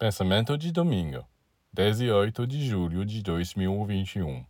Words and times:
Pensamento 0.00 0.56
de 0.56 0.70
domingo, 0.70 1.26
18 1.72 2.46
de 2.46 2.68
julho 2.68 3.04
de 3.04 3.20
2021. 3.20 4.46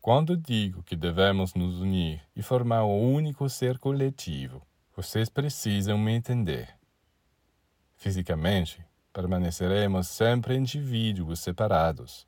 Quando 0.00 0.36
digo 0.36 0.84
que 0.84 0.94
devemos 0.94 1.52
nos 1.54 1.80
unir 1.80 2.22
e 2.36 2.44
formar 2.44 2.84
um 2.84 3.12
único 3.12 3.48
ser 3.48 3.80
coletivo, 3.80 4.64
vocês 4.94 5.28
precisam 5.28 5.98
me 5.98 6.12
entender. 6.12 6.78
Fisicamente, 7.96 8.86
permaneceremos 9.12 10.06
sempre 10.06 10.56
indivíduos 10.56 11.40
separados, 11.40 12.24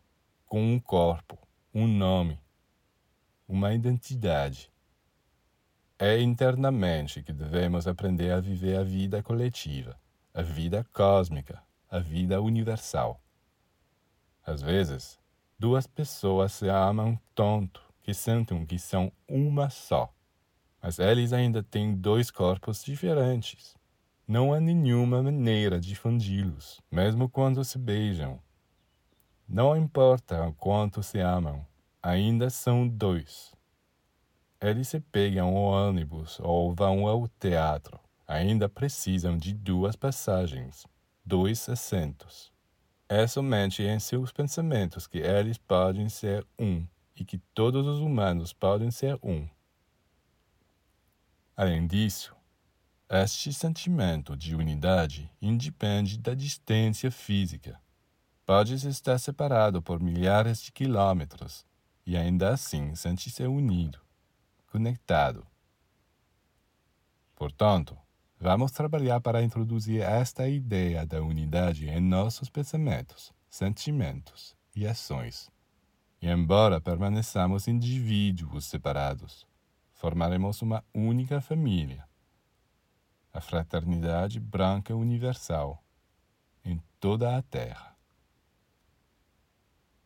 com 0.47 0.61
um 0.61 0.81
corpo, 0.81 1.39
um 1.73 1.87
nome, 1.87 2.41
uma 3.47 3.73
identidade. 3.73 4.73
É 6.01 6.21
internamente 6.21 7.23
que 7.23 7.33
devemos 7.33 7.87
aprender 7.87 8.33
a 8.33 8.41
viver 8.41 8.77
a 8.77 8.83
vida 8.83 9.23
coletiva 9.23 9.97
a 10.37 10.43
vida 10.43 10.85
cósmica, 10.93 11.63
a 11.89 12.01
vida 12.01 12.43
universal. 12.43 13.23
Às 14.45 14.61
vezes, 14.61 15.17
duas 15.57 15.87
pessoas 15.87 16.53
se 16.55 16.69
amam 16.69 17.17
tanto 17.37 17.81
que 18.03 18.13
sentem 18.13 18.67
que 18.67 18.77
são 18.77 19.13
uma 19.29 19.71
só, 19.71 20.13
mas 20.83 20.99
eles 20.99 21.33
ainda 21.33 21.63
têm 21.63 21.95
dois 21.95 22.33
corpos 22.33 22.83
diferentes. 22.83 23.77
Não 24.27 24.53
há 24.53 24.59
nenhuma 24.59 25.23
maneira 25.23 25.79
de 25.79 25.95
fundi-los, 25.95 26.81
mesmo 26.91 27.29
quando 27.29 27.65
se 27.65 27.79
beijam. 27.79 28.41
Não 29.49 29.77
importa 29.77 30.49
o 30.49 30.55
quanto 30.55 31.01
se 31.01 31.21
amam, 31.21 31.65
ainda 32.03 32.51
são 32.51 32.89
dois. 32.89 33.55
Eles 34.61 34.89
se 34.89 34.99
pegam 34.99 35.57
ao 35.57 35.89
ônibus 35.89 36.41
ou 36.41 36.75
vão 36.75 37.07
ao 37.07 37.29
teatro 37.29 38.04
ainda 38.27 38.69
precisam 38.69 39.37
de 39.37 39.53
duas 39.53 39.97
passagens, 39.97 40.87
dois 41.25 41.69
assentos. 41.69 42.53
É 43.09 43.27
somente 43.27 43.83
em 43.83 43.99
seus 43.99 44.33
pensamentos 44.33 45.07
que 45.07 45.19
eles 45.19 45.59
podem 45.59 46.09
ser 46.09 46.47
um 46.59 46.87
e 47.15 47.25
que 47.25 47.39
todos 47.55 47.87
os 47.87 48.01
humanos 48.01 48.53
podem 48.53 48.91
ser 48.91 49.19
um. 49.23 49.49
Além 51.57 51.87
disso, 51.87 52.35
este 53.09 53.53
sentimento 53.53 54.37
de 54.37 54.57
unidade 54.57 55.31
independe 55.41 56.19
da 56.19 56.35
distância 56.35 57.11
física. 57.11 57.81
Podes 58.45 58.85
estar 58.85 59.19
separado 59.19 59.81
por 59.81 60.01
milhares 60.01 60.61
de 60.61 60.73
quilômetros 60.73 61.65
e 62.05 62.17
ainda 62.17 62.51
assim 62.51 62.95
sentir-se 62.95 63.45
unido, 63.45 64.01
conectado. 64.67 65.47
Portanto, 67.37 67.97
Vamos 68.45 68.73
trabalhar 68.73 69.23
para 69.23 69.43
introduzir 69.43 70.03
esta 70.03 70.47
ideia 70.47 71.07
da 71.07 71.23
unidade 71.23 71.89
em 71.89 71.99
nossos 71.99 72.51
pensamentos, 72.51 73.33
sentimentos 73.49 74.55
e 74.77 74.87
ações. 74.87 75.51
E 76.21 76.29
embora 76.29 76.79
permaneçamos 76.79 77.67
indivíduos 77.67 78.67
separados, 78.67 79.47
formaremos 79.95 80.61
uma 80.61 80.85
única 80.93 81.41
família, 81.41 82.07
a 83.33 83.41
fraternidade 83.41 84.39
branca 84.39 84.95
universal 84.95 85.83
em 86.63 86.79
toda 87.01 87.39
a 87.39 87.41
Terra. 87.41 87.94